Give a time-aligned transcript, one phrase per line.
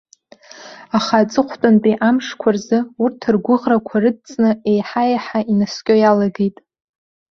[0.97, 6.57] Аха, аҵыхәтәантәи амшқәа рзы, урҭ ргәыӷрақәа рыдҵны еиҳаеиҳа инаскьо иалагеит.